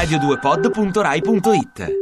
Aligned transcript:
radio2pod.rai.it 0.00 1.98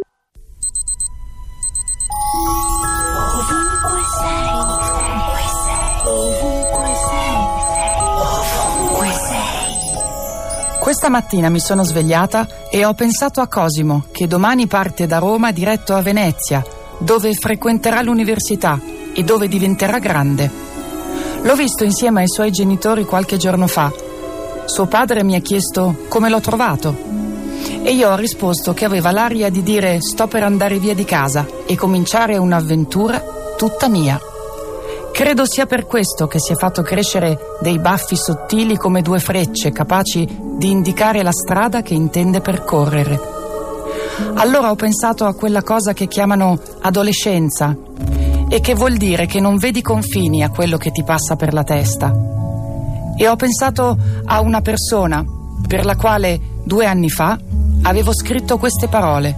Ovunque 3.34 4.02
sei, 4.18 4.46
ovunque 4.54 5.42
sei, 5.64 5.90
ovunque 6.06 6.90
sei, 7.08 7.34
ovunque 8.14 9.10
sei. 9.12 10.78
Questa 10.78 11.08
mattina 11.08 11.48
mi 11.48 11.58
sono 11.58 11.82
svegliata 11.82 12.46
e 12.70 12.84
ho 12.84 12.94
pensato 12.94 13.40
a 13.40 13.48
Cosimo, 13.48 14.04
che 14.12 14.28
domani 14.28 14.68
parte 14.68 15.08
da 15.08 15.18
Roma 15.18 15.50
diretto 15.50 15.94
a 15.94 16.02
Venezia, 16.02 16.64
dove 16.98 17.34
frequenterà 17.34 18.00
l'università 18.02 18.80
e 19.12 19.24
dove 19.24 19.48
diventerà 19.48 19.98
grande. 19.98 20.48
L'ho 21.42 21.54
visto 21.56 21.82
insieme 21.82 22.20
ai 22.20 22.28
suoi 22.28 22.52
genitori 22.52 23.04
qualche 23.04 23.38
giorno 23.38 23.66
fa. 23.66 23.92
Suo 24.66 24.86
padre 24.86 25.24
mi 25.24 25.34
ha 25.34 25.40
chiesto 25.40 26.04
come 26.08 26.28
l'ho 26.28 26.40
trovato 26.40 27.18
e 27.82 27.92
io 27.92 28.10
ho 28.10 28.16
risposto 28.16 28.74
che 28.74 28.84
aveva 28.84 29.10
l'aria 29.10 29.50
di 29.50 29.62
dire 29.62 30.00
sto 30.00 30.26
per 30.26 30.42
andare 30.42 30.78
via 30.78 30.94
di 30.94 31.04
casa 31.04 31.46
e 31.66 31.76
cominciare 31.76 32.36
un'avventura 32.36 33.22
tutta 33.56 33.88
mia. 33.88 34.20
Credo 35.12 35.44
sia 35.46 35.66
per 35.66 35.86
questo 35.86 36.26
che 36.28 36.38
si 36.38 36.52
è 36.52 36.54
fatto 36.54 36.82
crescere 36.82 37.38
dei 37.60 37.78
baffi 37.78 38.14
sottili 38.14 38.76
come 38.76 39.02
due 39.02 39.18
frecce 39.18 39.72
capaci 39.72 40.28
di 40.56 40.70
indicare 40.70 41.22
la 41.22 41.32
strada 41.32 41.82
che 41.82 41.94
intende 41.94 42.40
percorrere. 42.40 43.20
Allora 44.34 44.70
ho 44.70 44.76
pensato 44.76 45.24
a 45.24 45.34
quella 45.34 45.62
cosa 45.62 45.92
che 45.92 46.06
chiamano 46.06 46.58
adolescenza 46.80 47.76
e 48.48 48.60
che 48.60 48.74
vuol 48.74 48.96
dire 48.96 49.26
che 49.26 49.40
non 49.40 49.56
vedi 49.56 49.82
confini 49.82 50.42
a 50.42 50.50
quello 50.50 50.76
che 50.76 50.90
ti 50.90 51.02
passa 51.02 51.36
per 51.36 51.52
la 51.52 51.64
testa. 51.64 52.14
E 53.16 53.28
ho 53.28 53.36
pensato 53.36 53.96
a 54.24 54.40
una 54.40 54.60
persona 54.60 55.24
per 55.66 55.84
la 55.84 55.96
quale 55.96 56.40
due 56.68 56.84
anni 56.84 57.08
fa 57.08 57.36
avevo 57.82 58.12
scritto 58.12 58.58
queste 58.58 58.88
parole. 58.88 59.34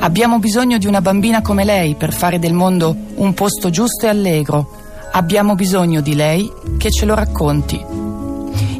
Abbiamo 0.00 0.40
bisogno 0.40 0.76
di 0.76 0.86
una 0.86 1.00
bambina 1.00 1.42
come 1.42 1.64
lei 1.64 1.94
per 1.94 2.12
fare 2.12 2.40
del 2.40 2.52
mondo 2.52 2.94
un 3.14 3.32
posto 3.34 3.70
giusto 3.70 4.06
e 4.06 4.08
allegro. 4.08 4.68
Abbiamo 5.12 5.54
bisogno 5.54 6.00
di 6.00 6.16
lei 6.16 6.50
che 6.76 6.90
ce 6.90 7.06
lo 7.06 7.14
racconti. 7.14 7.80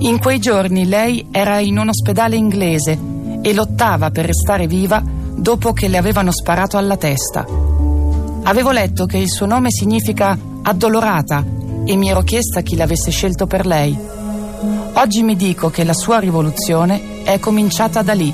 In 0.00 0.19
quei 0.19 0.41
giorni 0.41 0.86
lei 0.86 1.28
era 1.31 1.61
in 1.61 1.78
un 1.78 1.89
ospedale 1.89 2.34
inglese 2.34 2.98
e 3.41 3.55
lottava 3.55 4.11
per 4.11 4.27
restare 4.27 4.66
viva 4.66 5.00
dopo 5.00 5.72
che 5.72 5.86
le 5.86 5.97
avevano 5.97 6.33
sparato 6.33 6.77
alla 6.77 6.97
testa. 6.97 7.47
Avevo 8.42 8.72
letto 8.72 9.06
che 9.06 9.19
il 9.19 9.31
suo 9.31 9.47
nome 9.47 9.70
significa 9.70 10.36
addolorata 10.62 11.44
e 11.84 11.94
mi 11.94 12.11
ero 12.11 12.22
chiesta 12.22 12.62
chi 12.62 12.75
l'avesse 12.75 13.12
scelto 13.12 13.47
per 13.47 13.64
lei. 13.64 13.97
Oggi 14.94 15.22
mi 15.22 15.36
dico 15.36 15.70
che 15.70 15.84
la 15.84 15.94
sua 15.94 16.19
rivoluzione 16.19 17.18
è 17.29 17.39
cominciata 17.39 18.01
da 18.01 18.15
lì. 18.15 18.33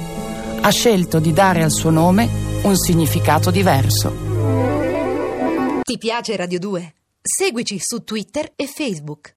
Ha 0.60 0.70
scelto 0.70 1.18
di 1.18 1.32
dare 1.32 1.64
al 1.64 1.72
suo 1.72 1.90
nome 1.90 2.28
un 2.62 2.76
significato 2.76 3.50
diverso. 3.50 5.82
Ti 5.82 5.98
piace 5.98 6.36
Radio 6.36 6.60
2? 6.60 6.94
Seguici 7.20 7.80
su 7.80 8.04
Twitter 8.04 8.52
e 8.54 8.68
Facebook. 8.68 9.32